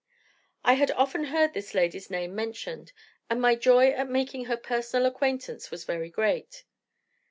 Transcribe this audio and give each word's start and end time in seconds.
I 0.63 0.73
had 0.73 0.89
often 0.89 1.25
heard 1.25 1.53
this 1.53 1.75
lady's 1.75 2.09
name 2.09 2.33
mentioned, 2.33 2.91
and 3.29 3.39
my 3.39 3.53
joy 3.53 3.91
at 3.91 4.09
making 4.09 4.45
her 4.45 4.57
personal 4.57 5.05
acquaintance 5.05 5.69
was 5.69 5.83
very 5.83 6.09
great. 6.09 6.63